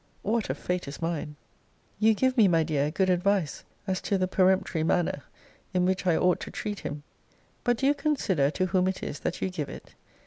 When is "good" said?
2.89-3.11